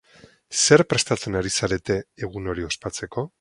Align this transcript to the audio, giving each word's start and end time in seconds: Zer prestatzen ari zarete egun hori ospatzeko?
Zer 0.61 0.83
prestatzen 0.93 1.37
ari 1.41 1.53
zarete 1.59 1.99
egun 2.29 2.51
hori 2.55 2.67
ospatzeko? 2.71 3.29